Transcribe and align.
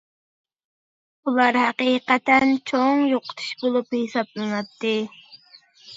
بۇلار 1.27 1.59
ھەقىقەتەن 1.63 2.55
چوڭ 2.71 3.05
يوقىتىش 3.11 3.53
بولۇپ 3.63 3.97
ھېسابلىناتتى. 3.99 4.95